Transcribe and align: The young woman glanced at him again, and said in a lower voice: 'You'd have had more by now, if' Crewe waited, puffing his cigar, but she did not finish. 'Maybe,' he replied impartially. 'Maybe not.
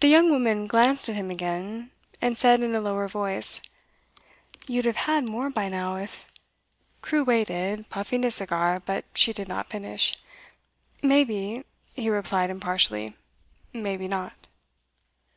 The 0.00 0.08
young 0.08 0.28
woman 0.32 0.66
glanced 0.66 1.08
at 1.08 1.14
him 1.14 1.30
again, 1.30 1.92
and 2.20 2.36
said 2.36 2.64
in 2.64 2.74
a 2.74 2.80
lower 2.80 3.06
voice: 3.06 3.60
'You'd 4.66 4.86
have 4.86 4.96
had 5.06 5.28
more 5.28 5.48
by 5.50 5.68
now, 5.68 5.94
if' 5.98 6.26
Crewe 7.00 7.22
waited, 7.22 7.88
puffing 7.90 8.24
his 8.24 8.34
cigar, 8.34 8.80
but 8.80 9.04
she 9.14 9.32
did 9.32 9.46
not 9.46 9.70
finish. 9.70 10.16
'Maybe,' 11.00 11.62
he 11.94 12.10
replied 12.10 12.50
impartially. 12.50 13.14
'Maybe 13.72 14.08
not. 14.08 14.32